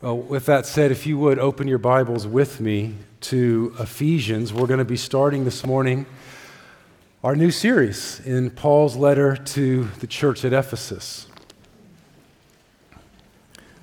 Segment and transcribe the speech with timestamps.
[0.00, 4.68] Well, with that said, if you would open your Bibles with me to Ephesians, we're
[4.68, 6.06] going to be starting this morning
[7.24, 11.26] our new series in Paul's letter to the church at Ephesus.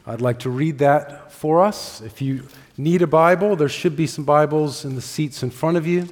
[0.08, 2.00] I'd like to read that for us.
[2.00, 2.48] If you
[2.78, 6.08] need a Bible, there should be some Bibles in the seats in front of you.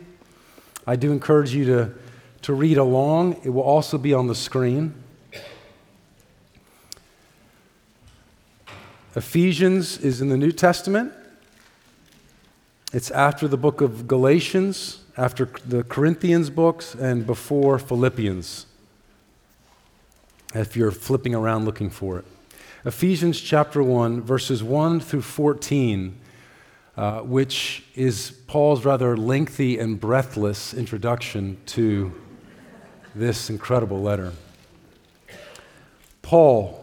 [0.86, 1.94] I do encourage you to,
[2.42, 5.02] to read along, it will also be on the screen.
[9.16, 11.14] Ephesians is in the New Testament.
[12.92, 18.66] It's after the book of Galatians, after the Corinthians books, and before Philippians,
[20.56, 22.26] if you're flipping around looking for it.
[22.86, 26.16] Ephesians chapter 1, verses 1 through 14,
[26.98, 32.12] uh, which is Paul's rather lengthy and breathless introduction to
[33.14, 34.34] this incredible letter.
[36.24, 36.83] Paul,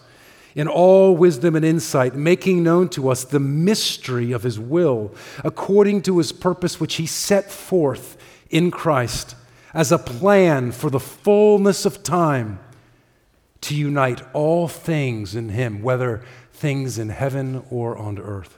[0.55, 5.13] in all wisdom and insight, making known to us the mystery of his will,
[5.43, 8.17] according to his purpose, which he set forth
[8.49, 9.35] in Christ
[9.73, 12.59] as a plan for the fullness of time
[13.61, 18.57] to unite all things in him, whether things in heaven or on earth.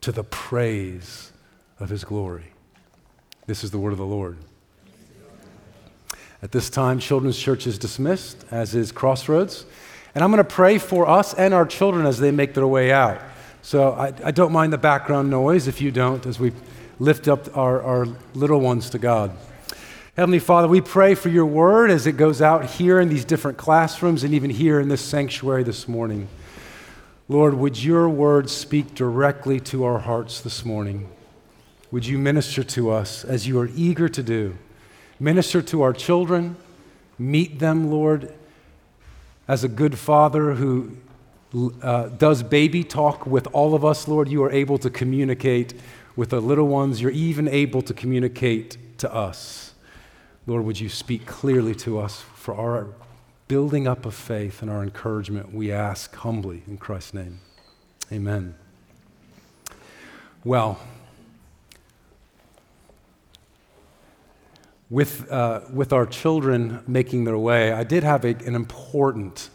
[0.00, 1.32] to the praise
[1.78, 2.52] of his glory.
[3.46, 4.38] This is the word of the Lord.
[6.42, 9.66] At this time, Children's Church is dismissed, as is Crossroads.
[10.14, 12.90] And I'm going to pray for us and our children as they make their way
[12.90, 13.20] out.
[13.62, 16.52] So I, I don't mind the background noise if you don't, as we
[16.98, 19.32] lift up our, our little ones to God.
[20.16, 23.58] Heavenly Father, we pray for your word as it goes out here in these different
[23.58, 26.28] classrooms and even here in this sanctuary this morning.
[27.30, 31.08] Lord, would your word speak directly to our hearts this morning?
[31.92, 34.58] Would you minister to us as you are eager to do?
[35.20, 36.56] Minister to our children,
[37.20, 38.34] meet them, Lord,
[39.46, 40.96] as a good father who
[41.80, 44.28] uh, does baby talk with all of us, Lord.
[44.28, 45.74] You are able to communicate
[46.16, 47.00] with the little ones.
[47.00, 49.74] You're even able to communicate to us.
[50.48, 52.88] Lord, would you speak clearly to us for our
[53.50, 57.40] building up of faith and our encouragement, we ask humbly in Christ's name.
[58.12, 58.54] Amen.
[60.44, 60.78] Well,
[64.88, 69.50] with, uh, with our children making their way, I did have a, an important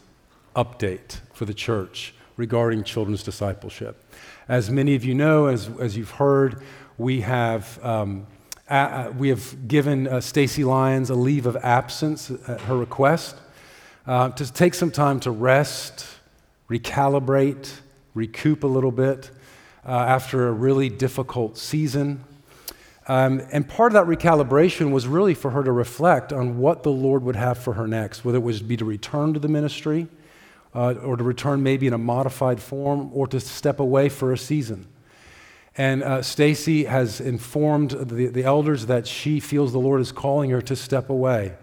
[0.57, 4.03] update for the church regarding children's discipleship.
[4.50, 6.61] As many of you know, as, as you've heard,
[6.97, 8.28] we have, um,
[8.67, 13.38] a, we have given uh, Stacy Lyons a leave of absence at her request
[14.07, 16.05] uh, to take some time to rest,
[16.69, 17.71] recalibrate,
[18.13, 19.31] recoup a little bit
[19.85, 22.23] uh, after a really difficult season.
[23.07, 26.91] Um, and part of that recalibration was really for her to reflect on what the
[26.91, 30.07] Lord would have for her next, whether it was be to return to the ministry
[30.73, 34.37] uh, or to return maybe in a modified form or to step away for a
[34.37, 34.87] season.
[35.78, 40.49] And uh, Stacy has informed the, the elders that she feels the Lord is calling
[40.49, 41.53] her to step away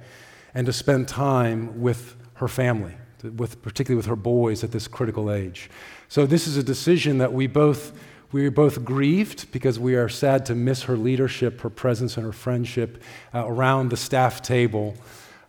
[0.55, 5.33] and to spend time with her family, with, particularly with her boys at this critical
[5.33, 5.71] age.
[6.09, 7.93] So this is a decision that we both
[8.33, 12.25] we are both grieved because we are sad to miss her leadership, her presence, and
[12.25, 13.03] her friendship
[13.35, 14.95] uh, around the staff table.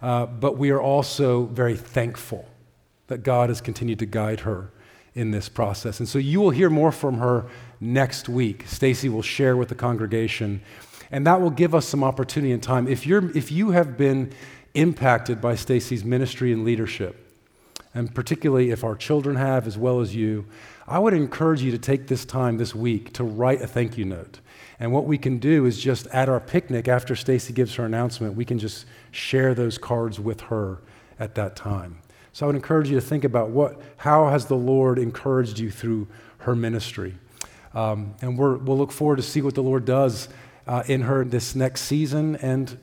[0.01, 2.45] Uh, but we are also very thankful
[3.07, 4.69] that God has continued to guide her
[5.16, 6.00] in this process.
[6.00, 7.45] And so you will hear more from her
[7.80, 8.66] next week.
[8.68, 10.62] Stacy will share with the congregation,
[11.10, 12.90] and that will give us some opportunity and time.
[12.90, 14.34] If, you're, if you have been
[14.74, 17.31] impacted by Stacy's ministry and leadership,
[17.94, 20.46] and particularly if our children have as well as you,
[20.88, 24.06] I would encourage you to take this time this week to write a thank you
[24.06, 24.40] note.
[24.80, 28.36] And what we can do is just at our picnic after Stacy gives her announcement,
[28.36, 30.81] we can just share those cards with her
[31.19, 32.00] at that time.
[32.34, 35.69] So I would encourage you to think about what, how has the Lord encouraged you
[35.69, 36.08] through
[36.40, 37.16] her ministry.
[37.74, 40.30] Um, and we will look forward to see what the Lord does
[40.68, 42.78] uh, in her this next season and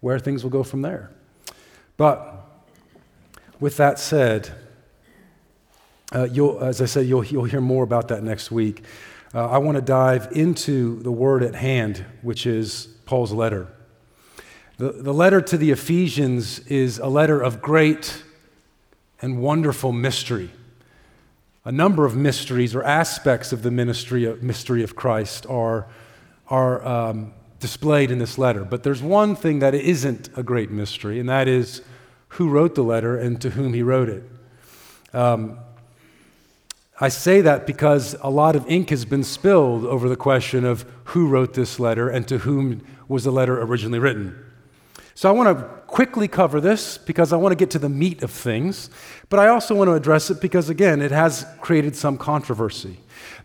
[0.00, 1.10] where things will go from there.
[1.96, 2.46] But
[3.60, 4.52] with that said,
[6.12, 6.28] uh,
[6.60, 8.82] as I said, you'll, you'll hear more about that next week.
[9.34, 13.68] Uh, I want to dive into the word at hand, which is Paul's letter.
[14.76, 18.22] The, the letter to the Ephesians is a letter of great
[19.22, 20.50] and wonderful mystery.
[21.64, 25.86] A number of mysteries or aspects of the ministry of, mystery of Christ are,
[26.48, 27.32] are um,
[27.64, 28.62] displayed in this letter.
[28.62, 31.80] But there's one thing that isn't a great mystery, and that is
[32.36, 34.22] who wrote the letter and to whom he wrote it.
[35.14, 35.58] Um,
[37.00, 40.84] I say that because a lot of ink has been spilled over the question of
[41.04, 44.38] who wrote this letter and to whom was the letter originally written.
[45.14, 48.22] So I want to quickly cover this because I want to get to the meat
[48.22, 48.90] of things,
[49.30, 52.98] but I also want to address it because, again, it has created some controversy.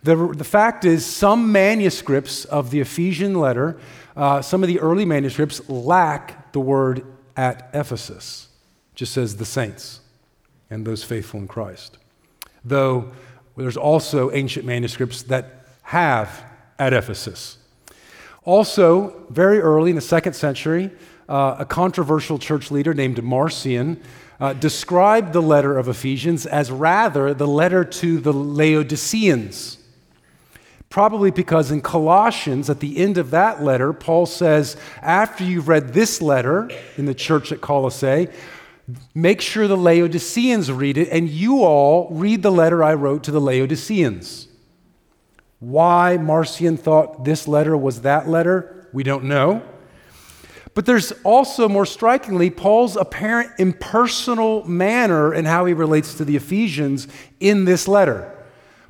[0.03, 3.79] The, the fact is, some manuscripts of the Ephesian letter,
[4.15, 7.05] uh, some of the early manuscripts, lack the word
[7.35, 8.47] at Ephesus.
[8.93, 10.01] It just says the saints
[10.69, 11.97] and those faithful in Christ.
[12.63, 13.11] Though
[13.57, 16.43] there's also ancient manuscripts that have
[16.77, 17.57] at Ephesus.
[18.45, 20.91] Also, very early in the second century,
[21.27, 24.01] uh, a controversial church leader named Marcion
[24.39, 29.77] uh, described the letter of Ephesians as rather the letter to the Laodiceans.
[30.89, 35.93] Probably because in Colossians, at the end of that letter, Paul says, after you've read
[35.93, 38.27] this letter in the church at Colossae,
[39.13, 43.31] make sure the Laodiceans read it, and you all read the letter I wrote to
[43.31, 44.47] the Laodiceans.
[45.59, 49.61] Why Marcion thought this letter was that letter, we don't know.
[50.73, 56.35] But there's also, more strikingly, Paul's apparent impersonal manner in how he relates to the
[56.35, 57.07] Ephesians
[57.39, 58.35] in this letter.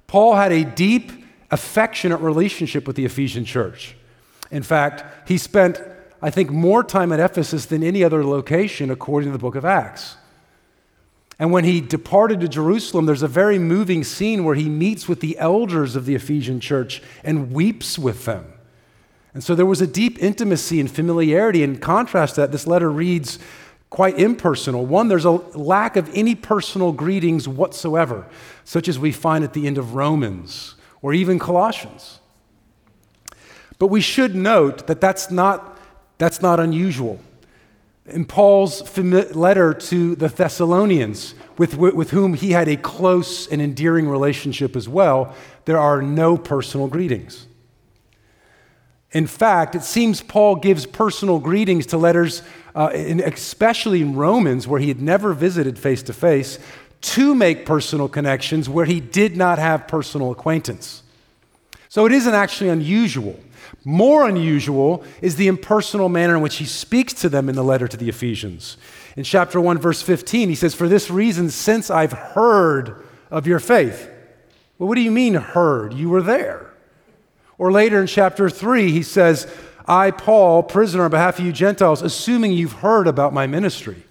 [0.08, 1.12] Paul had a deep,
[1.52, 3.96] affectionate relationship with the Ephesian church.
[4.52, 5.81] In fact, he spent,
[6.22, 9.66] I think, more time at Ephesus than any other location, according to the book of
[9.66, 10.18] Acts.
[11.40, 15.22] And when he departed to Jerusalem, there's a very moving scene where he meets with
[15.22, 18.54] the elders of the Ephesian church and weeps with them.
[19.34, 21.62] And so there was a deep intimacy and familiarity.
[21.64, 23.40] In contrast to that, this letter reads
[23.90, 24.86] quite impersonal.
[24.86, 28.26] One, there's a lack of any personal greetings whatsoever,
[28.64, 32.20] such as we find at the end of Romans or even Colossians.
[33.78, 35.80] But we should note that that's not,
[36.18, 37.20] that's not unusual.
[38.06, 44.10] In Paul's letter to the Thessalonians, with, with whom he had a close and endearing
[44.10, 45.36] relationship as well,
[45.66, 47.46] there are no personal greetings.
[49.11, 52.44] In fact, it seems Paul gives personal greetings to letters,
[52.75, 56.59] uh, in, especially in Romans, where he had never visited face to face,
[57.01, 61.01] to make personal connections where he did not have personal acquaintance.
[61.88, 63.39] So it isn't actually unusual.
[63.83, 67.87] More unusual is the impersonal manner in which he speaks to them in the letter
[67.87, 68.78] to the Ephesians.
[69.16, 73.59] In chapter 1, verse 15, he says, For this reason, since I've heard of your
[73.59, 74.09] faith.
[74.78, 75.94] Well, what do you mean, heard?
[75.94, 76.69] You were there.
[77.59, 79.45] Or later in chapter 3, he says,
[79.85, 84.04] I, Paul, prisoner on behalf of you Gentiles, assuming you've heard about my ministry.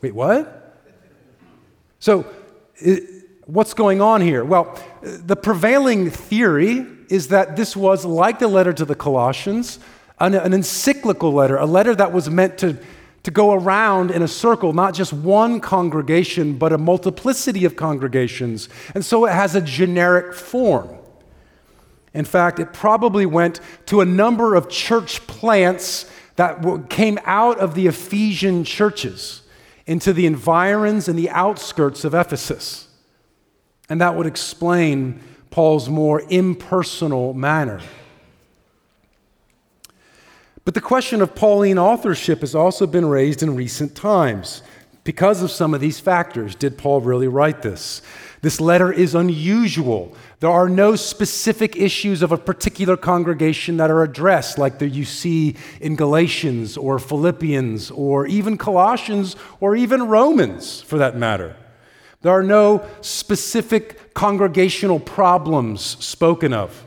[0.00, 0.84] Wait, what?
[1.98, 2.24] So,
[3.46, 4.44] what's going on here?
[4.44, 9.80] Well, the prevailing theory is that this was like the letter to the Colossians,
[10.20, 12.76] an, an encyclical letter, a letter that was meant to,
[13.24, 18.68] to go around in a circle, not just one congregation, but a multiplicity of congregations.
[18.94, 20.88] And so it has a generic form.
[22.16, 27.74] In fact, it probably went to a number of church plants that came out of
[27.74, 29.42] the Ephesian churches
[29.86, 32.88] into the environs and the outskirts of Ephesus.
[33.90, 35.20] And that would explain
[35.50, 37.82] Paul's more impersonal manner.
[40.64, 44.62] But the question of Pauline authorship has also been raised in recent times.
[45.04, 48.02] Because of some of these factors, did Paul really write this?
[48.42, 50.16] This letter is unusual.
[50.40, 55.56] There are no specific issues of a particular congregation that are addressed, like you see
[55.80, 61.56] in Galatians or Philippians or even Colossians or even Romans, for that matter.
[62.20, 66.84] There are no specific congregational problems spoken of.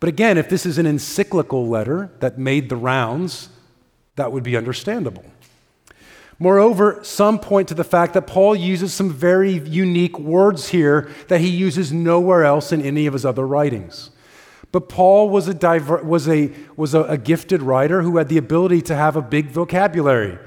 [0.00, 3.50] But again, if this is an encyclical letter that made the rounds,
[4.16, 5.24] that would be understandable.
[6.42, 11.42] Moreover, some point to the fact that Paul uses some very unique words here that
[11.42, 14.10] he uses nowhere else in any of his other writings.
[14.72, 18.38] But Paul was a, diver- was a, was a, a gifted writer who had the
[18.38, 20.38] ability to have a big vocabulary.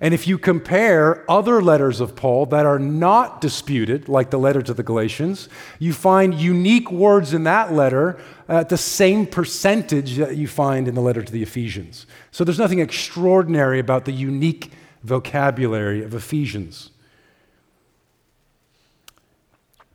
[0.00, 4.62] And if you compare other letters of Paul that are not disputed, like the letter
[4.62, 5.48] to the Galatians,
[5.80, 10.94] you find unique words in that letter at the same percentage that you find in
[10.94, 12.06] the letter to the Ephesians.
[12.30, 14.70] So there's nothing extraordinary about the unique
[15.02, 16.90] vocabulary of Ephesians.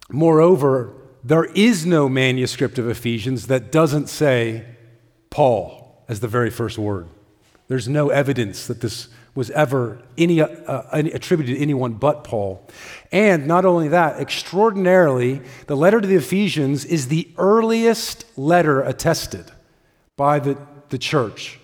[0.09, 0.93] Moreover,
[1.23, 4.65] there is no manuscript of Ephesians that doesn't say
[5.29, 7.07] Paul as the very first word.
[7.67, 12.65] There's no evidence that this was ever any, uh, attributed to anyone but Paul.
[13.11, 19.51] And not only that, extraordinarily, the letter to the Ephesians is the earliest letter attested
[20.15, 20.57] by the,
[20.89, 21.59] the church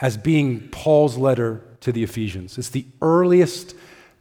[0.00, 2.58] as being Paul's letter to the Ephesians.
[2.58, 3.74] It's the earliest,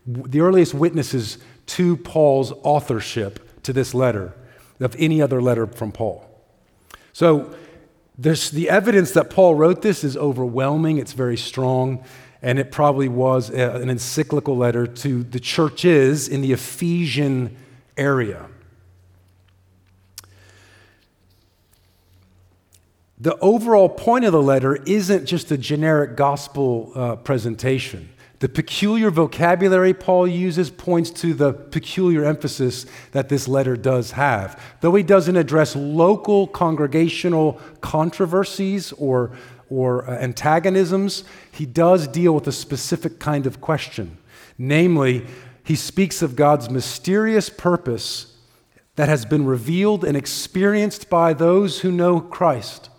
[0.06, 1.38] the earliest witnesses
[1.68, 4.34] to Paul's authorship to this letter
[4.80, 6.28] of any other letter from Paul.
[7.14, 7.56] So
[8.18, 12.04] this, the evidence that Paul wrote this is overwhelming, it's very strong
[12.42, 17.56] and it probably was a, an encyclical letter to the churches in the Ephesian
[17.98, 18.48] area.
[23.22, 28.10] The overall point of the letter isn't just a generic gospel uh, presentation.
[28.40, 34.60] The peculiar vocabulary Paul uses points to the peculiar emphasis that this letter does have.
[34.82, 39.34] Though he doesn't address local congregational controversies or
[39.70, 44.18] or uh, antagonisms, he does deal with a specific kind of question.
[44.58, 45.28] Namely,
[45.64, 48.36] he speaks of God's mysterious purpose
[48.96, 52.90] that has been revealed and experienced by those who know Christ.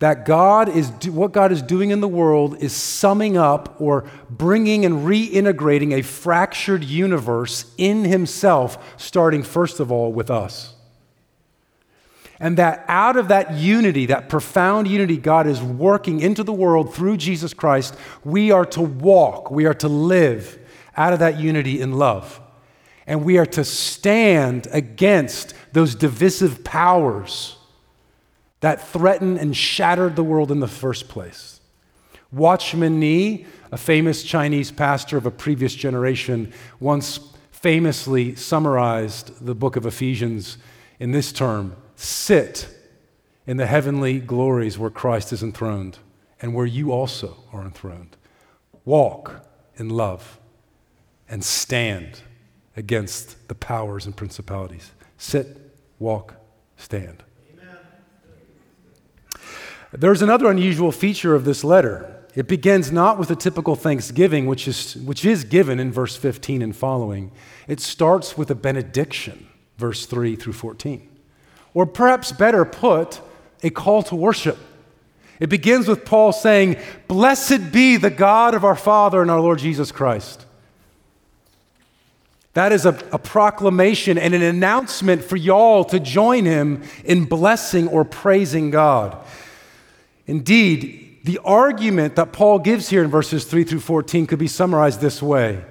[0.00, 4.84] That God is what God is doing in the world is summing up or bringing
[4.84, 10.74] and reintegrating a fractured universe in Himself, starting first of all with us.
[12.40, 16.94] And that out of that unity, that profound unity God is working into the world
[16.94, 20.58] through Jesus Christ, we are to walk, we are to live
[20.96, 22.40] out of that unity in love.
[23.08, 27.57] And we are to stand against those divisive powers
[28.60, 31.60] that threatened and shattered the world in the first place.
[32.30, 39.76] Watchman Nee, a famous Chinese pastor of a previous generation, once famously summarized the book
[39.76, 40.58] of Ephesians
[40.98, 42.68] in this term sit
[43.46, 45.98] in the heavenly glories where Christ is enthroned
[46.40, 48.16] and where you also are enthroned.
[48.84, 49.44] Walk
[49.76, 50.38] in love
[51.28, 52.20] and stand
[52.76, 54.92] against the powers and principalities.
[55.16, 56.34] Sit, walk,
[56.76, 57.24] stand.
[59.92, 62.14] There's another unusual feature of this letter.
[62.34, 66.62] It begins not with a typical thanksgiving, which is, which is given in verse 15
[66.62, 67.32] and following.
[67.66, 71.08] It starts with a benediction, verse 3 through 14.
[71.74, 73.20] Or perhaps better put,
[73.62, 74.58] a call to worship.
[75.40, 76.76] It begins with Paul saying,
[77.06, 80.44] Blessed be the God of our Father and our Lord Jesus Christ.
[82.54, 87.86] That is a, a, proclamation and an announcement for y'all to join him in blessing
[87.86, 89.16] or praising God.
[90.28, 95.00] Indeed, the argument that Paul gives here in verses 3 through 14 could be summarized
[95.00, 95.64] this way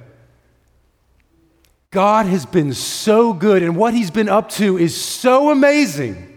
[1.92, 6.34] God has been so good, and what he's been up to is so amazing.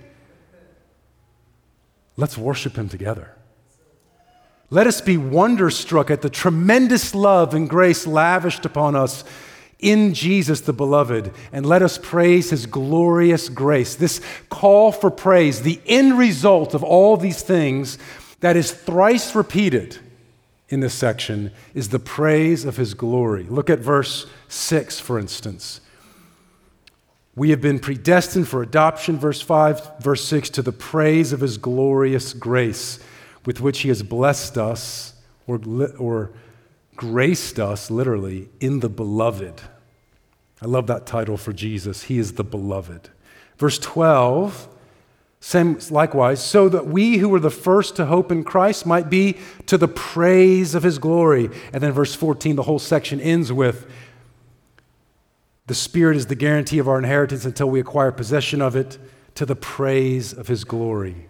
[2.17, 3.35] Let's worship him together.
[4.69, 9.25] Let us be wonderstruck at the tremendous love and grace lavished upon us
[9.81, 13.95] in Jesus the beloved, and let us praise his glorious grace.
[13.95, 17.99] This call for praise, the end result of all these things
[18.41, 19.99] that is thrice repeated
[20.69, 23.45] in this section, is the praise of his glory.
[23.45, 25.81] Look at verse 6, for instance.
[27.35, 31.59] We have been predestined for adoption, verse 5, verse 6, to the praise of his
[31.59, 32.99] glorious grace
[33.45, 35.15] with which he has blessed us
[35.47, 35.61] or,
[35.99, 36.31] or
[37.01, 39.63] graced us, literally, in the beloved.
[40.61, 42.03] I love that title for Jesus.
[42.03, 43.09] He is the beloved.
[43.57, 44.69] Verse 12,
[45.41, 49.39] same, likewise, so that we who were the first to hope in Christ might be
[49.65, 51.49] to the praise of his glory.
[51.73, 53.91] And then verse 14, the whole section ends with
[55.69, 58.99] the Spirit is the guarantee of our inheritance until we acquire possession of it
[59.37, 61.30] to the praise of His glory.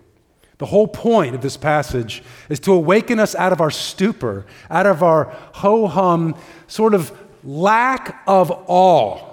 [0.61, 4.85] The whole point of this passage is to awaken us out of our stupor, out
[4.85, 5.25] of our
[5.55, 6.35] ho hum,
[6.67, 9.26] sort of lack of awe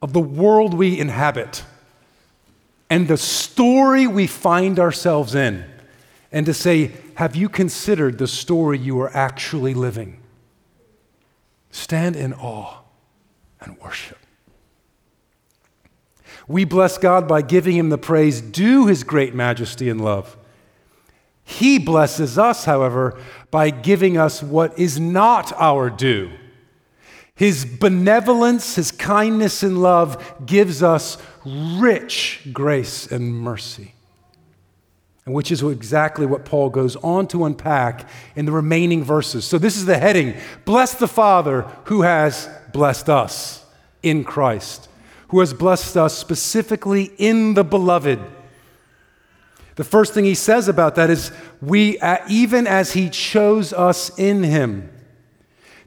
[0.00, 1.64] of the world we inhabit
[2.88, 5.66] and the story we find ourselves in,
[6.32, 10.18] and to say, Have you considered the story you are actually living?
[11.70, 12.78] Stand in awe
[13.60, 14.16] and worship.
[16.50, 20.36] We bless God by giving him the praise due his great majesty and love.
[21.44, 23.16] He blesses us, however,
[23.52, 26.32] by giving us what is not our due.
[27.36, 33.94] His benevolence, his kindness, and love gives us rich grace and mercy.
[35.26, 39.44] And which is exactly what Paul goes on to unpack in the remaining verses.
[39.44, 43.64] So, this is the heading Bless the Father who has blessed us
[44.02, 44.88] in Christ,
[45.30, 48.18] who has blessed us specifically in the beloved.
[49.76, 51.30] The first thing he says about that is,
[51.62, 54.90] we, even as he chose us in him.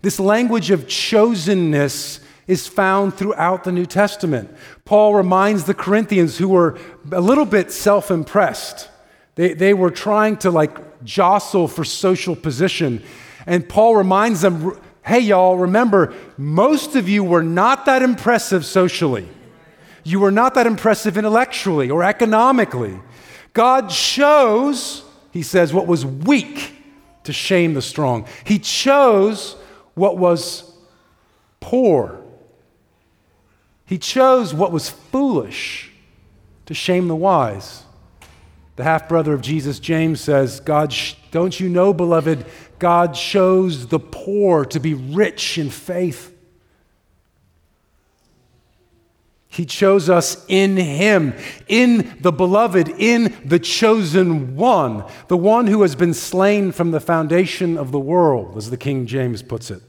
[0.02, 4.50] This language of chosenness is found throughout the New Testament.
[4.86, 6.78] Paul reminds the Corinthians who were
[7.12, 8.90] a little bit self impressed.
[9.36, 13.04] They, they were trying to like jostle for social position.
[13.46, 19.28] And Paul reminds them hey, y'all, remember, most of you were not that impressive socially.
[20.04, 23.00] You were not that impressive intellectually or economically.
[23.54, 26.76] God chose, he says, what was weak
[27.24, 28.28] to shame the strong.
[28.44, 29.56] He chose
[29.94, 30.72] what was
[31.60, 32.24] poor
[33.86, 35.92] he chose what was foolish
[36.66, 37.84] to shame the wise.
[38.76, 40.96] The half brother of Jesus, James, says, God,
[41.32, 42.46] don't you know, beloved,
[42.80, 46.32] God chose the poor to be rich in faith.
[49.48, 51.36] He chose us in Him,
[51.68, 57.00] in the beloved, in the chosen one, the one who has been slain from the
[57.00, 59.84] foundation of the world, as the King James puts it.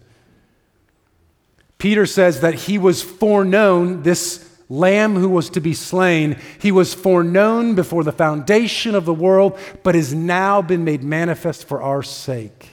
[1.79, 6.95] Peter says that he was foreknown, this lamb who was to be slain, he was
[6.95, 12.03] foreknown before the foundation of the world, but has now been made manifest for our
[12.03, 12.71] sake.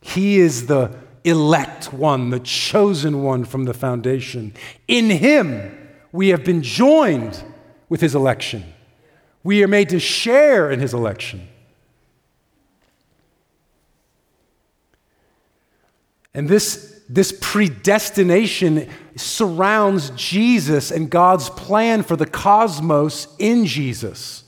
[0.00, 4.54] He is the elect one, the chosen one from the foundation.
[4.86, 5.76] In him,
[6.12, 7.42] we have been joined
[7.88, 8.64] with his election.
[9.42, 11.48] We are made to share in his election.
[16.34, 24.44] And this this predestination surrounds Jesus and God's plan for the cosmos in Jesus.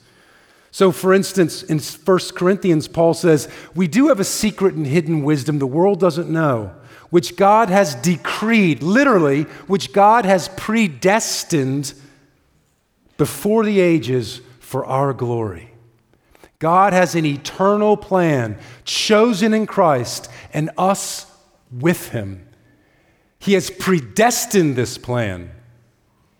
[0.69, 5.23] So, for instance, in 1 Corinthians, Paul says, We do have a secret and hidden
[5.23, 6.73] wisdom the world doesn't know,
[7.09, 11.93] which God has decreed, literally, which God has predestined
[13.17, 15.73] before the ages for our glory.
[16.59, 21.25] God has an eternal plan chosen in Christ and us
[21.71, 22.47] with Him.
[23.41, 25.49] He has predestined this plan,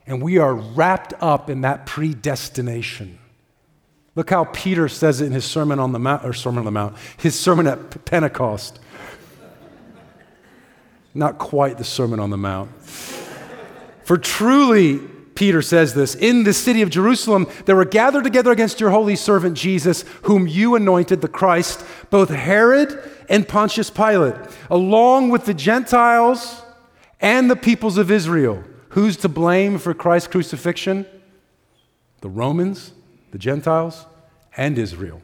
[0.05, 3.17] and we are wrapped up in that predestination.
[4.13, 6.71] Look how Peter says it in his Sermon on the Mount, or Sermon on the
[6.71, 8.79] Mount, his sermon at Pentecost.
[11.15, 12.69] Not quite the Sermon on the Mount.
[14.03, 14.99] For truly,
[15.33, 19.15] Peter says this In the city of Jerusalem, there were gathered together against your holy
[19.15, 24.35] servant Jesus, whom you anointed the Christ, both Herod and Pontius Pilate,
[24.69, 26.61] along with the Gentiles
[27.21, 28.63] and the peoples of Israel.
[28.89, 31.05] Who's to blame for Christ's crucifixion?
[32.19, 32.91] The Romans,
[33.31, 34.05] the Gentiles,
[34.57, 35.21] and Israel.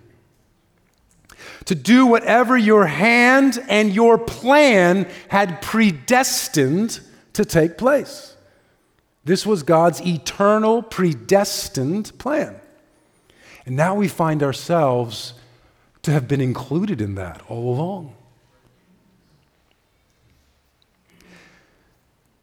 [1.65, 7.01] To do whatever your hand and your plan had predestined
[7.33, 8.36] to take place.
[9.25, 12.55] This was God's eternal, predestined plan.
[13.65, 15.33] And now we find ourselves
[16.03, 18.16] to have been included in that all along.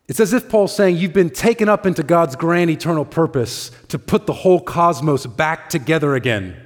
[0.06, 3.98] It's as if Paul's saying, You've been taken up into God's grand eternal purpose to
[3.98, 6.56] put the whole cosmos back together again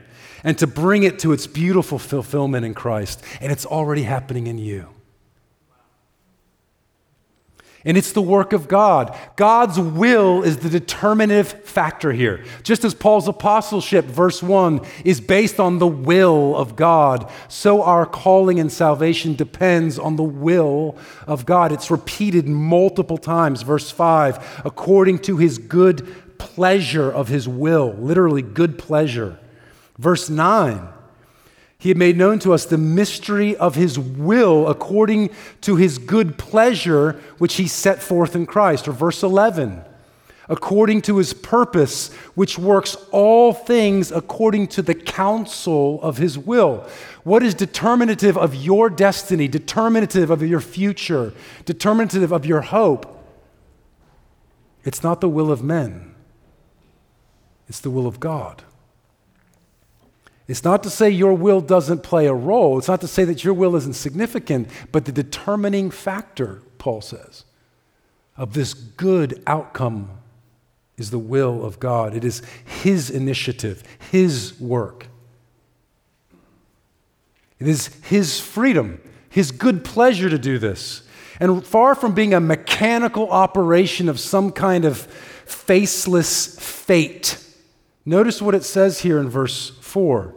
[0.42, 3.22] and to bring it to its beautiful fulfillment in Christ.
[3.40, 4.88] And it's already happening in you.
[7.84, 9.16] And it's the work of God.
[9.36, 12.44] God's will is the determinative factor here.
[12.62, 18.04] Just as Paul's apostleship, verse 1, is based on the will of God, so our
[18.04, 21.70] calling and salvation depends on the will of God.
[21.70, 23.62] It's repeated multiple times.
[23.62, 26.06] Verse 5, according to his good
[26.38, 29.38] pleasure of his will, literally, good pleasure.
[29.98, 30.88] Verse 9,
[31.80, 36.36] he had made known to us the mystery of his will according to his good
[36.36, 38.88] pleasure, which he set forth in Christ.
[38.88, 39.84] Or verse 11,
[40.48, 46.84] according to his purpose, which works all things according to the counsel of his will.
[47.22, 51.32] What is determinative of your destiny, determinative of your future,
[51.64, 53.14] determinative of your hope?
[54.82, 56.16] It's not the will of men,
[57.68, 58.64] it's the will of God.
[60.48, 62.78] It's not to say your will doesn't play a role.
[62.78, 67.44] It's not to say that your will isn't significant, but the determining factor, Paul says,
[68.34, 70.10] of this good outcome
[70.96, 72.14] is the will of God.
[72.14, 75.08] It is His initiative, His work.
[77.58, 81.02] It is His freedom, His good pleasure to do this.
[81.40, 87.44] And far from being a mechanical operation of some kind of faceless fate,
[88.06, 90.34] notice what it says here in verse 4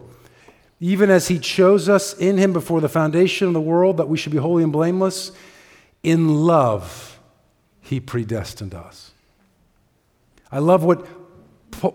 [0.82, 4.18] even as he chose us in him before the foundation of the world that we
[4.18, 5.32] should be holy and blameless,
[6.02, 7.20] in love
[7.80, 9.12] he predestined us.
[10.52, 11.06] I love what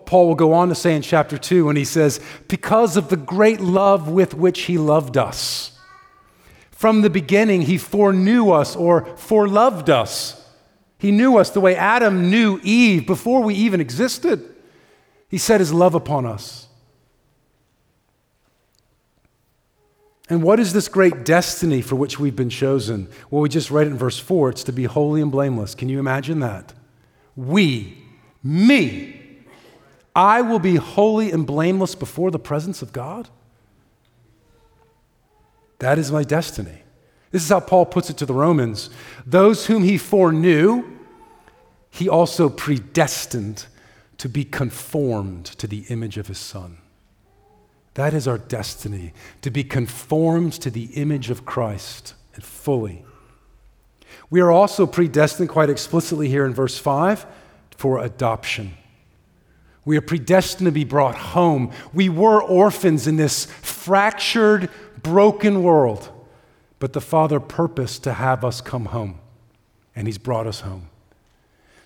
[0.05, 3.17] Paul will go on to say in chapter 2 when he says, Because of the
[3.17, 5.77] great love with which he loved us.
[6.71, 10.49] From the beginning, he foreknew us or foreloved us.
[10.97, 14.55] He knew us the way Adam knew Eve before we even existed.
[15.27, 16.66] He set his love upon us.
[20.29, 23.07] And what is this great destiny for which we've been chosen?
[23.29, 25.73] Well, we just read it in verse 4 it's to be holy and blameless.
[25.73, 26.73] Can you imagine that?
[27.35, 27.97] We,
[28.43, 29.21] me,
[30.15, 33.29] I will be holy and blameless before the presence of God?
[35.79, 36.81] That is my destiny.
[37.31, 38.89] This is how Paul puts it to the Romans.
[39.25, 40.83] Those whom he foreknew,
[41.89, 43.67] he also predestined
[44.17, 46.79] to be conformed to the image of his Son.
[47.97, 53.03] That is our destiny, to be conformed to the image of Christ and fully.
[54.29, 57.25] We are also predestined quite explicitly here in verse 5
[57.71, 58.75] for adoption.
[59.83, 61.71] We are predestined to be brought home.
[61.91, 64.69] We were orphans in this fractured,
[65.01, 66.11] broken world,
[66.77, 69.17] but the Father purposed to have us come home,
[69.95, 70.89] and He's brought us home.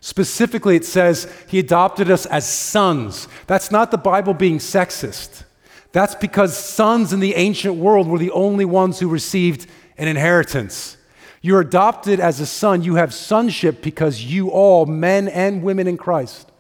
[0.01, 3.29] Specifically, it says He adopted us as sons.
[3.47, 5.45] That's not the Bible being sexist.
[5.91, 10.97] That's because sons in the ancient world were the only ones who received an inheritance.
[11.41, 12.83] You're adopted as a son.
[12.83, 16.51] You have sonship because you all, men and women in Christ,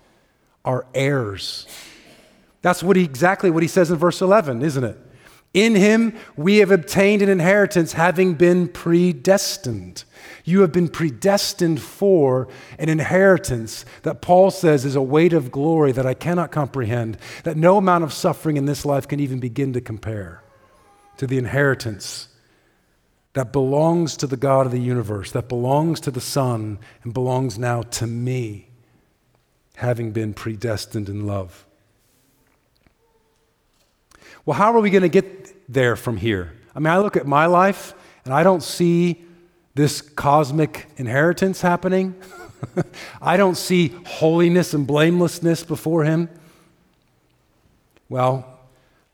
[0.65, 1.67] are heirs.
[2.61, 4.97] That's what he, exactly what he says in verse 11, isn't it?
[5.53, 10.03] In him we have obtained an inheritance, having been predestined.
[10.43, 12.47] You have been predestined for
[12.79, 17.57] an inheritance that Paul says is a weight of glory that I cannot comprehend, that
[17.57, 20.43] no amount of suffering in this life can even begin to compare
[21.17, 22.27] to the inheritance
[23.33, 27.57] that belongs to the God of the universe, that belongs to the Son, and belongs
[27.57, 28.67] now to me,
[29.75, 31.65] having been predestined in love.
[34.45, 36.53] Well, how are we going to get there from here?
[36.75, 37.93] I mean, I look at my life
[38.25, 39.23] and I don't see
[39.75, 42.15] this cosmic inheritance happening.
[43.21, 46.29] I don't see holiness and blamelessness before Him.
[48.09, 48.59] Well,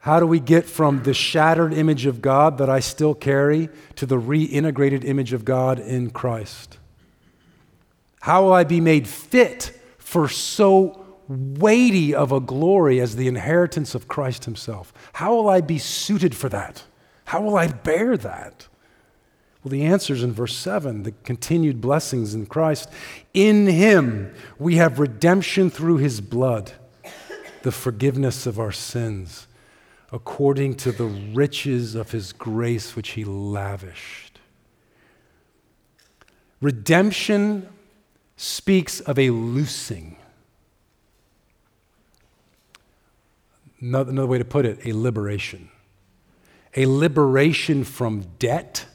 [0.00, 4.06] how do we get from the shattered image of God that I still carry to
[4.06, 6.78] the reintegrated image of God in Christ?
[8.20, 13.94] How will I be made fit for so weighty of a glory as the inheritance
[13.94, 14.92] of Christ Himself?
[15.14, 16.84] How will I be suited for that?
[17.26, 18.67] How will I bear that?
[19.62, 22.88] Well, the answer is in verse 7 the continued blessings in Christ.
[23.34, 26.72] In Him we have redemption through His blood,
[27.62, 29.46] the forgiveness of our sins,
[30.12, 34.38] according to the riches of His grace which He lavished.
[36.60, 37.68] Redemption
[38.36, 40.16] speaks of a loosing.
[43.80, 45.68] Another way to put it, a liberation.
[46.76, 48.86] A liberation from debt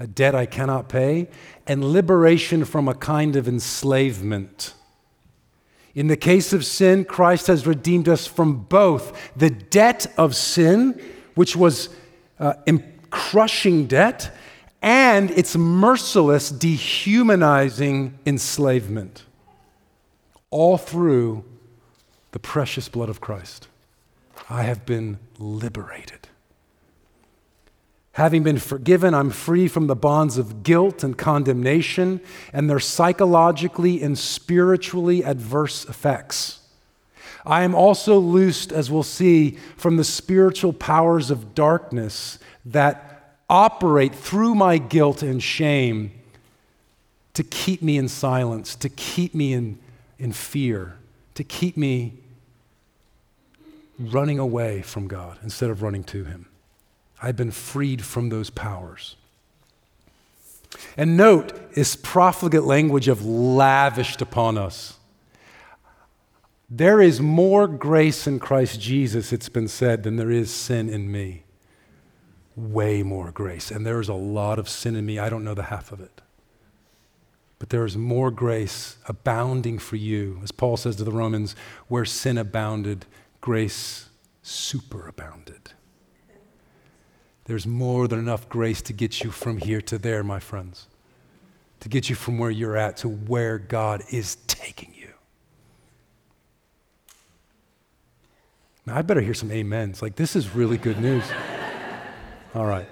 [0.00, 1.28] a debt I cannot pay,
[1.66, 4.72] and liberation from a kind of enslavement.
[5.94, 10.98] In the case of sin, Christ has redeemed us from both the debt of sin,
[11.34, 11.90] which was
[12.38, 12.54] uh,
[13.10, 14.34] crushing debt,
[14.80, 19.24] and its merciless, dehumanizing enslavement,
[20.48, 21.44] all through
[22.32, 23.68] the precious blood of Christ.
[24.48, 26.29] I have been liberated.
[28.20, 32.20] Having been forgiven, I'm free from the bonds of guilt and condemnation
[32.52, 36.60] and their psychologically and spiritually adverse effects.
[37.46, 44.14] I am also loosed, as we'll see, from the spiritual powers of darkness that operate
[44.14, 46.12] through my guilt and shame
[47.32, 49.78] to keep me in silence, to keep me in,
[50.18, 50.92] in fear,
[51.36, 52.18] to keep me
[53.98, 56.49] running away from God instead of running to Him.
[57.22, 59.16] I've been freed from those powers.
[60.96, 64.98] And note this profligate language of lavished upon us.
[66.68, 71.10] There is more grace in Christ Jesus, it's been said, than there is sin in
[71.10, 71.42] me.
[72.54, 73.70] Way more grace.
[73.70, 75.18] And there is a lot of sin in me.
[75.18, 76.20] I don't know the half of it.
[77.58, 80.38] But there is more grace abounding for you.
[80.42, 81.56] As Paul says to the Romans,
[81.88, 83.04] where sin abounded,
[83.40, 84.08] grace
[84.44, 85.72] superabounded.
[87.50, 90.86] There's more than enough grace to get you from here to there, my friends,
[91.80, 95.08] to get you from where you're at to where God is taking you.
[98.86, 100.00] Now, I better hear some amens.
[100.00, 101.24] Like, this is really good news.
[102.54, 102.86] All right.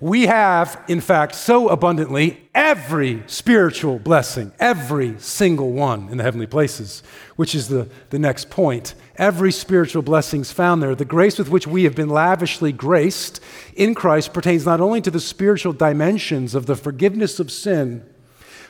[0.00, 6.46] We have, in fact, so abundantly every spiritual blessing, every single one in the heavenly
[6.46, 7.02] places,
[7.36, 8.94] which is the, the next point.
[9.16, 10.94] Every spiritual blessing is found there.
[10.94, 13.40] The grace with which we have been lavishly graced
[13.76, 18.02] in Christ pertains not only to the spiritual dimensions of the forgiveness of sin,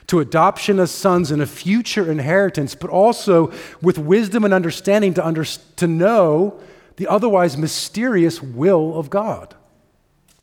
[0.09, 5.25] to adoption as sons and a future inheritance, but also with wisdom and understanding to,
[5.25, 6.59] under, to know
[6.97, 9.55] the otherwise mysterious will of God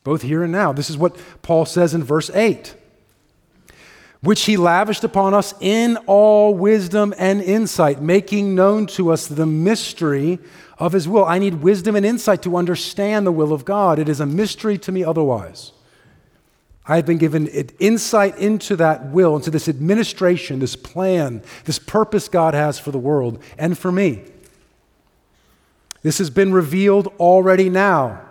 [0.07, 0.71] both here and now.
[0.71, 2.73] This is what Paul says in verse 8
[4.21, 9.45] which he lavished upon us in all wisdom and insight, making known to us the
[9.45, 10.39] mystery
[10.79, 11.25] of his will.
[11.25, 13.99] I need wisdom and insight to understand the will of God.
[13.99, 15.73] It is a mystery to me otherwise.
[16.87, 22.27] I have been given insight into that will, into this administration, this plan, this purpose
[22.29, 24.23] God has for the world and for me.
[26.01, 28.26] This has been revealed already now.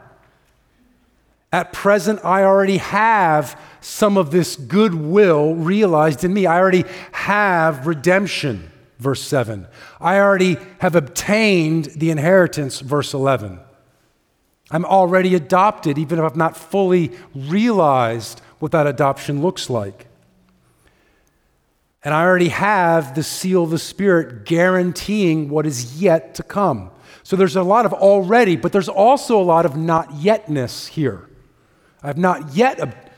[1.53, 6.47] At present, I already have some of this goodwill realized in me.
[6.47, 9.67] I already have redemption, verse 7.
[10.01, 13.61] I already have obtained the inheritance, verse 11.
[14.71, 20.07] I'm already adopted, even if I've not fully realized what that adoption looks like.
[22.03, 26.91] And I already have the seal of the Spirit guaranteeing what is yet to come.
[27.23, 31.29] So there's a lot of already, but there's also a lot of not yetness here.
[32.07, 33.11] I've not yet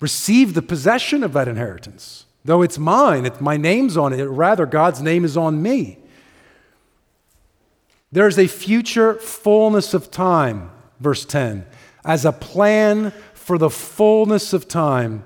[0.00, 2.26] received the possession of that inheritance.
[2.44, 5.98] Though it's mine, it's, my name's on it, rather, God's name is on me.
[8.12, 11.64] There's a future fullness of time, verse 10,
[12.04, 15.24] as a plan for the fullness of time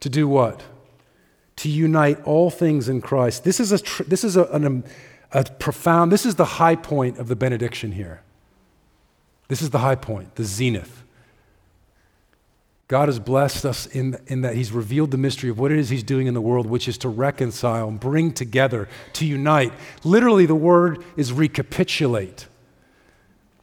[0.00, 0.62] to do what?
[1.56, 3.44] To unite all things in Christ.
[3.44, 4.84] This is a, this is a, an, um,
[5.30, 8.22] a profound, this is the high point of the benediction here.
[9.46, 11.04] This is the high point, the zenith.
[12.88, 15.90] God has blessed us in, in that He's revealed the mystery of what it is
[15.90, 19.72] He's doing in the world, which is to reconcile bring together, to unite.
[20.04, 22.46] Literally, the word is recapitulate.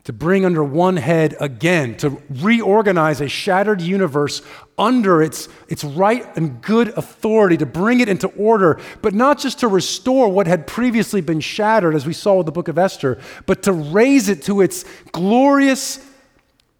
[0.06, 4.42] To bring under one head again, to reorganize a shattered universe
[4.78, 9.60] under its, its right and good authority, to bring it into order, but not just
[9.60, 13.18] to restore what had previously been shattered, as we saw with the book of Esther,
[13.46, 14.84] but to raise it to its
[15.14, 16.06] glorious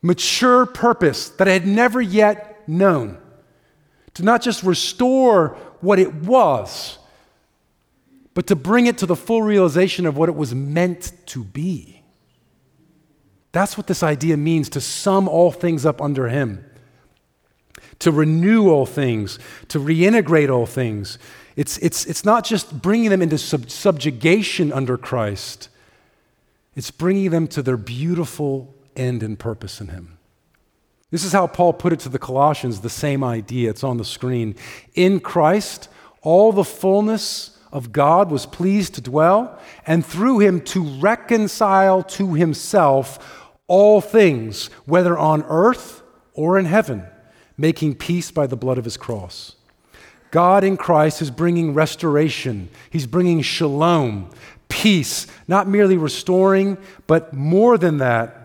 [0.04, 3.18] mature purpose that I had never yet known.
[4.16, 7.00] To not just restore what it was,
[8.36, 12.04] but to bring it to the full realization of what it was meant to be.
[13.52, 16.64] That's what this idea means to sum all things up under Him,
[18.00, 19.40] to renew all things,
[19.70, 21.18] to reintegrate all things.
[21.56, 25.70] It's, it's, it's not just bringing them into sub- subjugation under Christ,
[26.76, 30.18] it's bringing them to their beautiful end and purpose in Him.
[31.12, 33.70] This is how Paul put it to the Colossians, the same idea.
[33.70, 34.56] It's on the screen.
[34.96, 35.88] In Christ,
[36.24, 42.34] all the fullness of God was pleased to dwell, and through him to reconcile to
[42.34, 46.02] himself all things, whether on earth
[46.34, 47.04] or in heaven,
[47.58, 49.56] making peace by the blood of his cross.
[50.32, 54.32] God in Christ is bringing restoration, he's bringing shalom,
[54.68, 58.43] peace, not merely restoring, but more than that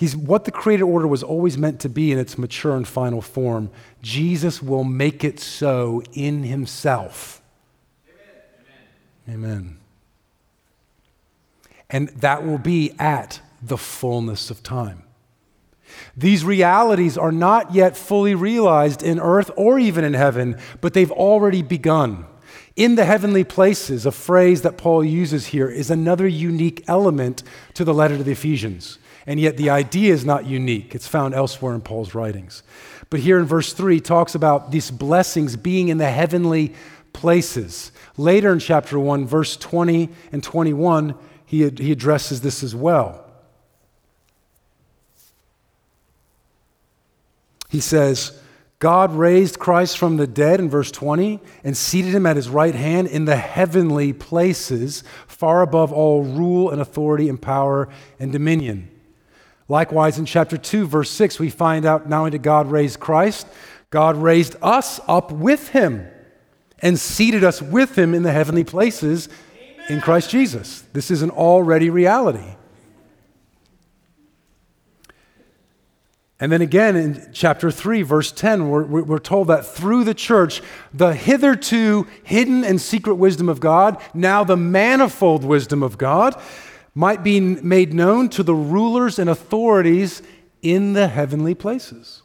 [0.00, 3.20] He's what the created order was always meant to be in its mature and final
[3.20, 3.68] form.
[4.00, 7.42] Jesus will make it so in himself.
[9.28, 9.44] Amen.
[9.44, 9.76] Amen.
[11.90, 15.02] And that will be at the fullness of time.
[16.16, 21.12] These realities are not yet fully realized in earth or even in heaven, but they've
[21.12, 22.24] already begun.
[22.74, 27.42] In the heavenly places, a phrase that Paul uses here is another unique element
[27.74, 28.98] to the letter to the Ephesians.
[29.26, 30.94] And yet the idea is not unique.
[30.94, 32.62] It's found elsewhere in Paul's writings.
[33.10, 36.74] But here in verse 3 he talks about these blessings being in the heavenly
[37.12, 37.92] places.
[38.16, 43.26] Later in chapter 1, verse 20 and 21, he, he addresses this as well.
[47.68, 48.40] He says,
[48.80, 52.74] God raised Christ from the dead in verse 20 and seated him at his right
[52.74, 58.88] hand in the heavenly places, far above all rule and authority and power and dominion.
[59.70, 63.46] Likewise, in chapter 2, verse 6, we find out not only did God raise Christ,
[63.90, 66.08] God raised us up with him
[66.80, 69.86] and seated us with him in the heavenly places Amen.
[69.88, 70.82] in Christ Jesus.
[70.92, 72.56] This is an already reality.
[76.40, 80.62] And then again in chapter 3, verse 10, we're, we're told that through the church,
[80.92, 86.34] the hitherto hidden and secret wisdom of God, now the manifold wisdom of God,
[86.94, 90.22] might be made known to the rulers and authorities
[90.62, 92.22] in the heavenly places.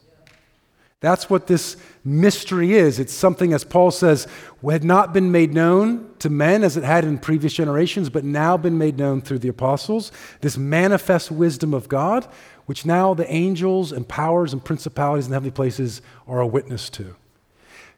[1.01, 2.99] That's what this mystery is.
[2.99, 4.27] It's something, as Paul says,
[4.67, 8.57] had not been made known to men as it had in previous generations, but now
[8.57, 10.11] been made known through the apostles.
[10.41, 12.27] This manifest wisdom of God,
[12.65, 17.15] which now the angels and powers and principalities in heavenly places are a witness to.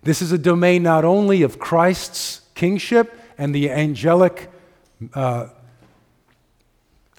[0.03, 4.51] This is a domain not only of Christ's kingship and the angelic
[5.13, 5.47] uh,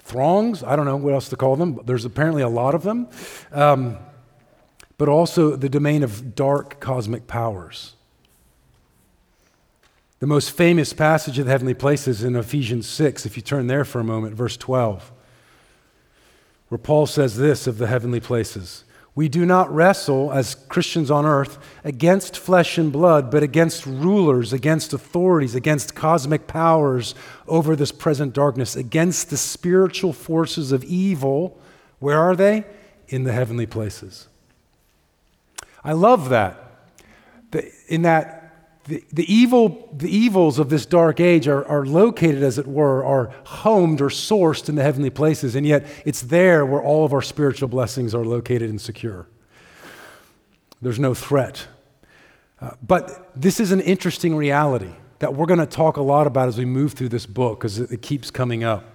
[0.09, 2.83] throngs, I don't know what else to call them, but there's apparently a lot of
[2.83, 3.07] them,
[3.51, 3.97] um,
[4.97, 7.95] but also the domain of dark cosmic powers.
[10.19, 13.85] The most famous passage of the heavenly places in Ephesians 6, if you turn there
[13.85, 15.13] for a moment, verse 12
[16.69, 18.85] where Paul says this of the heavenly places
[19.19, 24.53] We do not wrestle as Christians on earth against flesh and blood, but against rulers,
[24.53, 31.59] against authorities, against cosmic powers over this present darkness, against the spiritual forces of evil.
[31.99, 32.63] Where are they?
[33.09, 34.29] In the heavenly places.
[35.83, 36.87] I love that.
[37.89, 38.38] In that
[38.89, 43.05] the, the, evil, the evils of this dark age are, are located, as it were,
[43.05, 47.13] are homed or sourced in the heavenly places, and yet it's there where all of
[47.13, 49.27] our spiritual blessings are located and secure.
[50.81, 51.67] There's no threat.
[52.59, 56.47] Uh, but this is an interesting reality that we're going to talk a lot about
[56.47, 58.85] as we move through this book because it, it keeps coming up.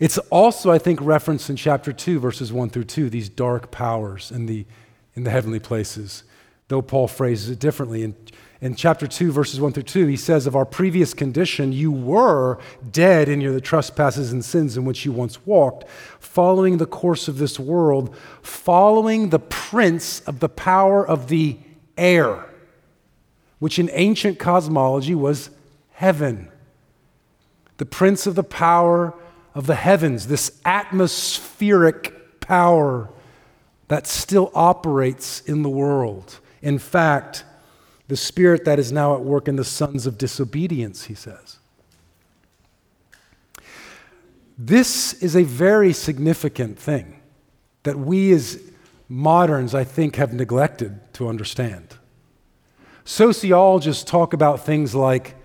[0.00, 4.32] It's also, I think, referenced in chapter 2, verses 1 through 2, these dark powers
[4.32, 4.66] in the,
[5.14, 6.24] in the heavenly places,
[6.66, 8.02] though Paul phrases it differently.
[8.02, 8.16] In
[8.66, 12.58] in chapter 2, verses 1 through 2, he says, Of our previous condition, you were
[12.90, 17.38] dead in your trespasses and sins in which you once walked, following the course of
[17.38, 21.56] this world, following the prince of the power of the
[21.96, 22.44] air,
[23.60, 25.50] which in ancient cosmology was
[25.92, 26.48] heaven.
[27.76, 29.14] The prince of the power
[29.54, 33.10] of the heavens, this atmospheric power
[33.86, 36.40] that still operates in the world.
[36.62, 37.44] In fact,
[38.08, 41.58] the spirit that is now at work in the sons of disobedience, he says.
[44.58, 47.20] This is a very significant thing
[47.82, 48.60] that we as
[49.08, 51.96] moderns, I think, have neglected to understand.
[53.04, 55.36] Sociologists talk about things like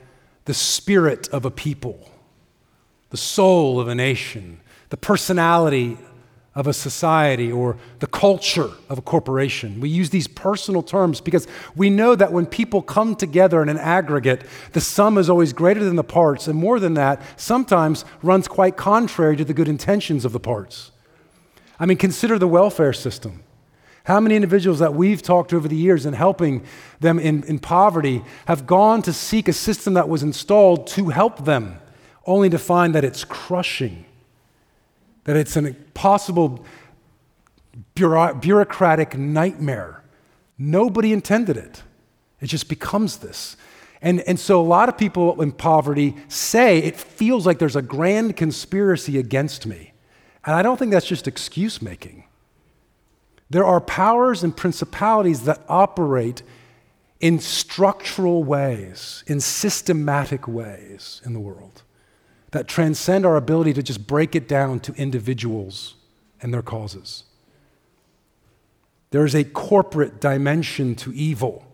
[0.45, 2.09] the spirit of a people,
[3.09, 5.97] the soul of a nation, the personality
[6.53, 9.79] of a society or the culture of a corporation.
[9.79, 13.77] We use these personal terms because we know that when people come together in an
[13.77, 18.49] aggregate, the sum is always greater than the parts, and more than that, sometimes runs
[18.49, 20.91] quite contrary to the good intentions of the parts.
[21.79, 23.43] I mean, consider the welfare system.
[24.03, 26.65] How many individuals that we've talked to over the years in helping
[26.99, 31.45] them in, in poverty have gone to seek a system that was installed to help
[31.45, 31.79] them,
[32.25, 34.05] only to find that it's crushing?
[35.23, 36.65] That it's an impossible
[37.95, 40.03] bureaucratic nightmare.
[40.57, 41.83] Nobody intended it.
[42.39, 43.55] It just becomes this.
[44.01, 47.83] And, and so a lot of people in poverty say it feels like there's a
[47.83, 49.93] grand conspiracy against me.
[50.43, 52.23] And I don't think that's just excuse making.
[53.51, 56.41] There are powers and principalities that operate
[57.19, 61.83] in structural ways, in systematic ways in the world
[62.51, 65.95] that transcend our ability to just break it down to individuals
[66.41, 67.23] and their causes.
[69.11, 71.65] There is a corporate dimension to evil.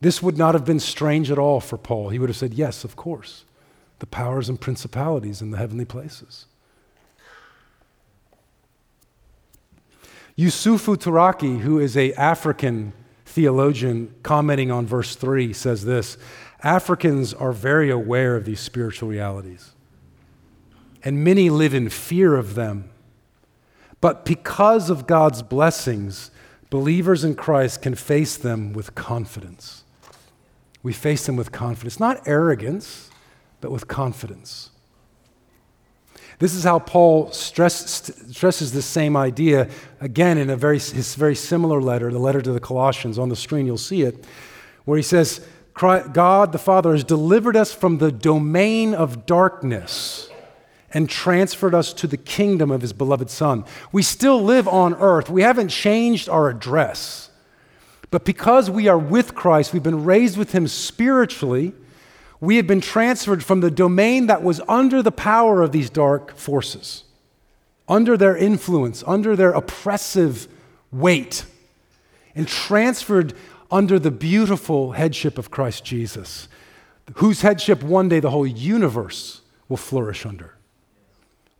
[0.00, 2.10] This would not have been strange at all for Paul.
[2.10, 3.44] He would have said, Yes, of course,
[3.98, 6.46] the powers and principalities in the heavenly places.
[10.36, 12.92] Yusufu Turaki, who is a African
[13.24, 16.16] theologian commenting on verse 3, says this
[16.62, 19.72] Africans are very aware of these spiritual realities,
[21.04, 22.90] and many live in fear of them.
[24.00, 26.30] But because of God's blessings,
[26.70, 29.84] believers in Christ can face them with confidence.
[30.82, 31.98] we face them with confidence.
[32.00, 33.10] Not arrogance,
[33.60, 34.70] but with confidence.
[36.38, 39.68] This is how Paul stress, stresses the same idea
[40.00, 43.18] again in a very, his very similar letter, the letter to the Colossians.
[43.18, 44.24] On the screen, you'll see it,
[44.84, 45.46] where he says,
[45.78, 50.28] God the Father has delivered us from the domain of darkness
[50.92, 53.64] and transferred us to the kingdom of his beloved Son.
[53.92, 57.30] We still live on earth, we haven't changed our address.
[58.10, 61.74] But because we are with Christ, we've been raised with him spiritually
[62.40, 66.36] we have been transferred from the domain that was under the power of these dark
[66.36, 67.04] forces,
[67.88, 70.46] under their influence, under their oppressive
[70.92, 71.44] weight,
[72.34, 73.34] and transferred
[73.70, 76.48] under the beautiful headship of Christ Jesus,
[77.16, 80.54] whose headship one day the whole universe will flourish under.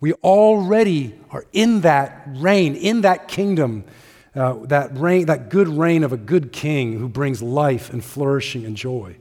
[0.01, 3.85] We already are in that reign, in that kingdom,
[4.35, 8.65] uh, that reign, that good reign of a good king who brings life and flourishing
[8.65, 9.17] and joy.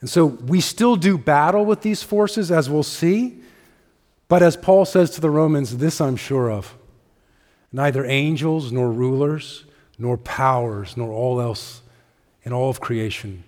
[0.00, 3.40] And so we still do battle with these forces, as we'll see.
[4.28, 6.74] But as Paul says to the Romans, this I'm sure of
[7.76, 9.64] neither angels, nor rulers,
[9.98, 11.82] nor powers, nor all else
[12.42, 13.44] in all of creation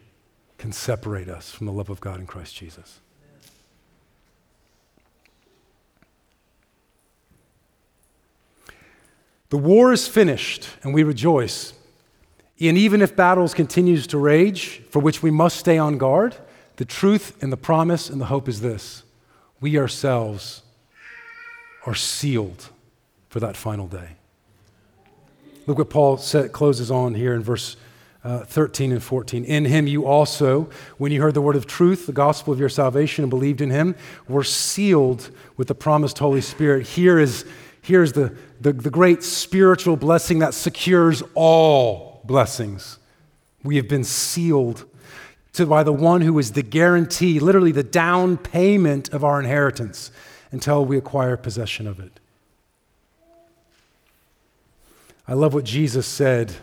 [0.59, 3.01] can separate us from the love of God in Christ Jesus.
[9.49, 11.73] The war is finished, and we rejoice
[12.61, 16.37] and even if battles continues to rage, for which we must stay on guard,
[16.77, 19.05] the truth and the promise and the hope is this.
[19.61, 20.63] We ourselves
[21.87, 22.69] are sealed
[23.29, 24.18] for that final day.
[25.69, 27.77] Look what Paul said, closes on here in verse
[28.25, 29.45] uh, 13 and 14.
[29.45, 32.71] In him you also, when you heard the word of truth, the gospel of your
[32.71, 33.95] salvation, and believed in him,
[34.29, 36.87] were sealed with the promised Holy Spirit.
[36.87, 37.45] Here is,
[37.83, 42.99] here is the, the, the great spiritual blessing that secures all blessings.
[43.63, 44.87] We have been sealed
[45.53, 50.13] to, by the one who is the guarantee, literally the down payment of our inheritance
[50.51, 52.21] until we acquire possession of it.
[55.29, 56.55] I love what Jesus said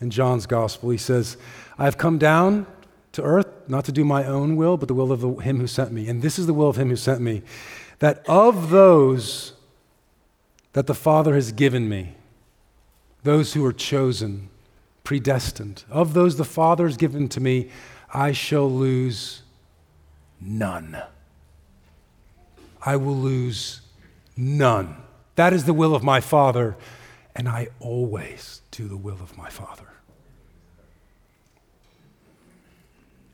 [0.00, 0.90] in John's gospel.
[0.90, 1.38] He says,
[1.78, 2.66] I have come down
[3.12, 5.90] to earth not to do my own will, but the will of him who sent
[5.90, 6.06] me.
[6.06, 7.42] And this is the will of him who sent me,
[7.98, 9.54] that of those
[10.74, 12.14] that the Father has given me,
[13.22, 14.50] those who are chosen,
[15.02, 15.84] predestined.
[15.90, 17.70] Of those the Father has given to me,
[18.12, 19.42] I shall lose
[20.40, 21.02] none.
[22.84, 23.80] I will lose
[24.36, 24.96] none.
[25.34, 26.76] That is the will of my Father,
[27.34, 29.86] and I always do the will of my Father.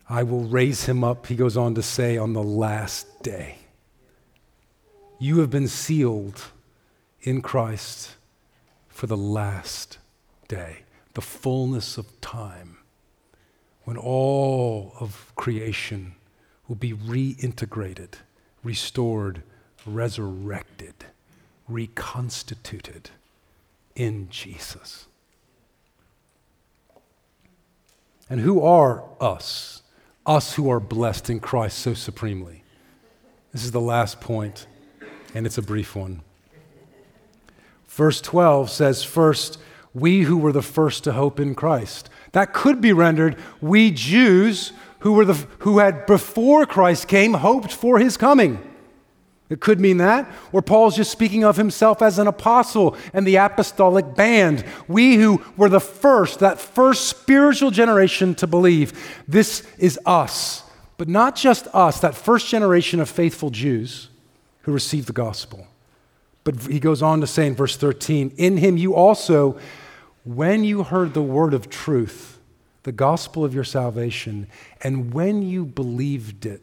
[0.08, 3.58] I will raise him up, he goes on to say, on the last day.
[5.18, 6.42] You have been sealed
[7.22, 8.14] in Christ
[8.88, 9.98] for the last
[10.46, 10.78] day
[11.14, 12.76] the fullness of time,
[13.84, 16.14] when all of creation
[16.68, 18.16] will be reintegrated,
[18.62, 19.42] restored,
[19.86, 20.94] resurrected,
[21.68, 23.10] reconstituted
[23.96, 25.06] in Jesus.
[28.30, 29.82] And who are us?
[30.24, 32.62] Us who are blessed in Christ so supremely.
[33.52, 34.66] This is the last point,
[35.34, 36.20] and it's a brief one.
[37.88, 39.58] Verse 12 says, First,
[39.94, 42.10] we who were the first to hope in Christ.
[42.32, 47.72] That could be rendered, we Jews who, were the, who had before Christ came hoped
[47.72, 48.58] for his coming.
[49.48, 50.30] It could mean that.
[50.52, 54.64] Or Paul's just speaking of himself as an apostle and the apostolic band.
[54.88, 58.92] We who were the first, that first spiritual generation to believe.
[59.28, 60.64] This is us.
[60.98, 64.08] But not just us, that first generation of faithful Jews
[64.62, 65.66] who received the gospel.
[66.42, 69.58] But he goes on to say in verse 13, In him you also
[70.26, 72.40] when you heard the word of truth,
[72.82, 74.48] the gospel of your salvation,
[74.82, 76.62] and when you believed it,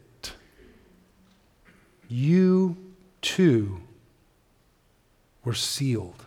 [2.08, 2.76] you
[3.22, 3.80] too
[5.44, 6.24] were sealed.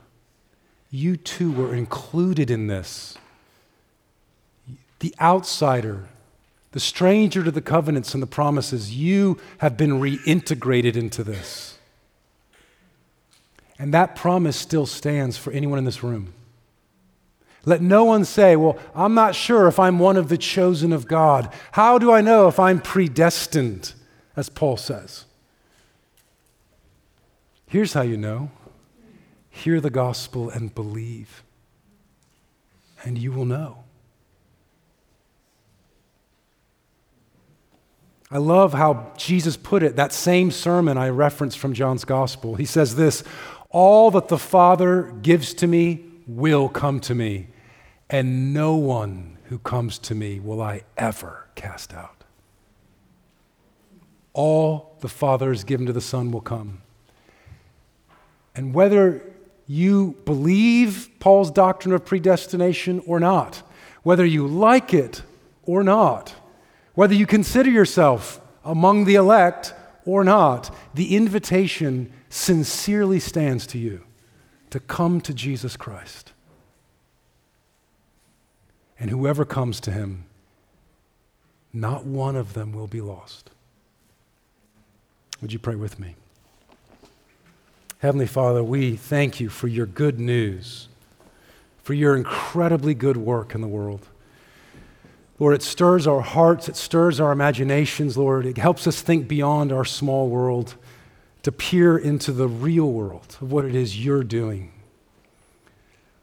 [0.92, 3.18] You too were included in this.
[5.00, 6.08] The outsider,
[6.72, 11.78] the stranger to the covenants and the promises, you have been reintegrated into this.
[13.80, 16.34] And that promise still stands for anyone in this room.
[17.64, 21.08] Let no one say, Well, I'm not sure if I'm one of the chosen of
[21.08, 21.54] God.
[21.74, 23.94] How do I know if I'm predestined?
[24.36, 25.27] As Paul says.
[27.68, 28.52] Here's how you know
[29.50, 31.44] hear the gospel and believe,
[33.04, 33.84] and you will know.
[38.30, 42.56] I love how Jesus put it, that same sermon I referenced from John's gospel.
[42.56, 43.24] He says this
[43.70, 47.48] All that the Father gives to me will come to me
[48.10, 52.24] and no one who comes to me will I ever cast out.
[54.34, 56.82] All the Father has given to the Son will come.
[58.58, 59.22] And whether
[59.68, 63.62] you believe Paul's doctrine of predestination or not,
[64.02, 65.22] whether you like it
[65.64, 66.34] or not,
[66.96, 74.04] whether you consider yourself among the elect or not, the invitation sincerely stands to you
[74.72, 76.34] to come to Jesus Christ.
[79.00, 80.26] And whoever comes to him,
[81.72, 83.52] not one of them will be lost.
[85.42, 86.16] Would you pray with me?
[88.00, 90.88] Heavenly Father, we thank you for your good news,
[91.82, 94.08] for your incredibly good work in the world.
[95.40, 98.46] Lord, it stirs our hearts, it stirs our imaginations, Lord.
[98.46, 100.76] It helps us think beyond our small world
[101.42, 104.72] to peer into the real world of what it is you're doing.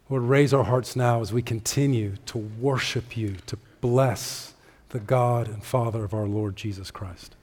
[0.09, 4.55] Lord, raise our hearts now as we continue to worship you, to bless
[4.91, 7.35] the God and Father of our Lord Jesus Christ.